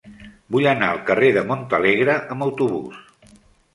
[0.53, 2.99] Vull anar al carrer de Montalegre amb autobús.